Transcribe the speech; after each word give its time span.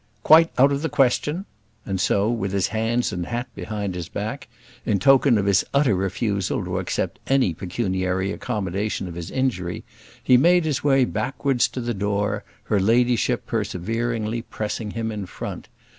"Quite 0.23 0.49
out 0.57 0.71
of 0.71 0.81
the 0.81 0.89
question." 0.89 1.45
And 1.85 2.01
so, 2.01 2.27
with 2.31 2.53
his 2.53 2.69
hands 2.69 3.13
and 3.13 3.27
hat 3.27 3.49
behind 3.53 3.93
his 3.93 4.09
back, 4.09 4.47
in 4.83 4.97
token 4.97 5.37
of 5.37 5.45
his 5.45 5.63
utter 5.75 5.93
refusal 5.93 6.65
to 6.65 6.79
accept 6.79 7.19
any 7.27 7.53
pecuniary 7.53 8.31
accommodation 8.31 9.07
of 9.07 9.13
his 9.13 9.29
injury, 9.29 9.83
he 10.23 10.37
made 10.37 10.65
his 10.65 10.83
way 10.83 11.05
backwards 11.05 11.67
to 11.67 11.81
the 11.81 11.93
door, 11.93 12.43
her 12.63 12.79
ladyship 12.79 13.45
perseveringly 13.45 14.41
pressing 14.41 14.89
him 14.89 15.11
in 15.11 15.27
front. 15.27 15.67